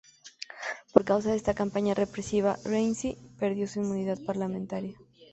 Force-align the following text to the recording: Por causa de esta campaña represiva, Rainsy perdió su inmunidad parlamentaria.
Por 0.93 1.03
causa 1.05 1.29
de 1.29 1.35
esta 1.35 1.53
campaña 1.53 1.93
represiva, 1.93 2.57
Rainsy 2.65 3.19
perdió 3.37 3.67
su 3.67 3.81
inmunidad 3.81 4.17
parlamentaria. 4.25 4.97